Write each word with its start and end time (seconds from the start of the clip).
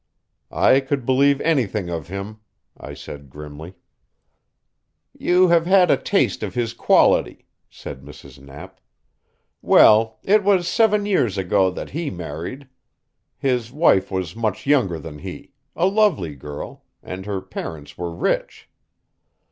"I 0.49 0.79
could 0.79 1.05
believe 1.05 1.39
anything 1.41 1.87
of 1.91 2.07
him," 2.07 2.39
I 2.75 2.95
said 2.95 3.29
grimly. 3.29 3.75
"You 5.15 5.49
have 5.49 5.67
had 5.67 5.91
a 5.91 5.95
taste 5.97 6.41
of 6.41 6.55
his 6.55 6.73
quality," 6.73 7.45
said 7.69 8.01
Mrs. 8.01 8.39
Knapp. 8.39 8.81
"Well, 9.61 10.17
it 10.23 10.43
was 10.43 10.67
seven 10.67 11.05
years 11.05 11.37
ago 11.37 11.69
that 11.69 11.91
he 11.91 12.09
married. 12.09 12.67
His 13.37 13.71
wife 13.71 14.09
was 14.09 14.35
much 14.35 14.65
younger 14.65 14.97
than 14.97 15.19
he, 15.19 15.51
a 15.75 15.85
lovely 15.85 16.33
girl, 16.35 16.83
and 17.03 17.27
her 17.27 17.39
parents 17.39 17.95
were 17.95 18.09
rich. 18.09 18.67